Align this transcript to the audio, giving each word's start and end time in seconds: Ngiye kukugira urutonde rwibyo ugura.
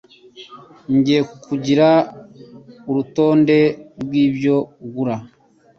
Ngiye 0.95 1.21
kukugira 1.29 1.89
urutonde 2.89 3.57
rwibyo 4.01 4.55
ugura. 4.85 5.15